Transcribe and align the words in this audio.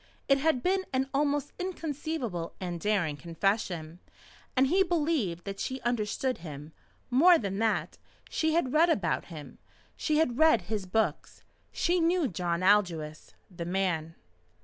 It 0.27 0.39
had 0.39 0.63
been 0.63 0.83
an 0.91 1.07
almost 1.13 1.53
inconceivable 1.59 2.55
and 2.59 2.81
daring 2.81 3.17
confession, 3.17 3.99
and 4.57 4.65
he 4.65 4.81
believed 4.81 5.45
that 5.45 5.59
she 5.59 5.79
understood 5.81 6.39
him. 6.39 6.73
More 7.11 7.37
than 7.37 7.59
that, 7.59 7.99
she 8.27 8.55
had 8.55 8.73
read 8.73 8.89
about 8.89 9.25
him. 9.25 9.59
She 9.95 10.17
had 10.17 10.39
read 10.39 10.61
his 10.63 10.87
books. 10.87 11.43
She 11.71 11.99
knew 11.99 12.27
John 12.27 12.63
Aldous 12.63 13.35
the 13.55 13.63
man. 13.65 14.15